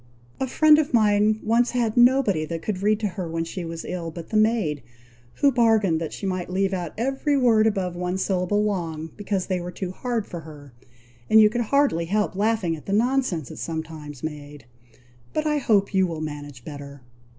A 0.39 0.47
friend 0.47 0.79
of 0.79 0.95
mine 0.95 1.39
once 1.43 1.69
had 1.73 1.95
nobody 1.95 2.43
that 2.45 2.63
could 2.63 2.81
read 2.81 2.99
to 3.01 3.07
her 3.09 3.29
when 3.29 3.43
she 3.43 3.63
was 3.63 3.85
ill, 3.85 4.09
but 4.09 4.29
the 4.29 4.35
maid, 4.35 4.81
who 5.35 5.51
bargained 5.51 6.01
that 6.01 6.11
she 6.11 6.25
might 6.25 6.49
leave 6.49 6.73
out 6.73 6.95
every 6.97 7.37
word 7.37 7.67
above 7.67 7.95
one 7.95 8.17
syllable 8.17 8.63
long, 8.63 9.11
because 9.15 9.45
they 9.45 9.59
were 9.61 9.69
too 9.69 9.91
hard 9.91 10.25
for 10.25 10.39
her; 10.39 10.73
and 11.29 11.39
you 11.39 11.51
could 11.51 11.61
hardly 11.69 12.05
help 12.05 12.35
laughing 12.35 12.75
at 12.75 12.87
the 12.87 12.93
nonsense 12.93 13.51
it 13.51 13.59
sometimes 13.59 14.23
made; 14.23 14.65
but 15.33 15.45
I 15.45 15.59
hope 15.59 15.93
you 15.93 16.07
will 16.07 16.19
manage 16.21 16.65
better." 16.65 17.03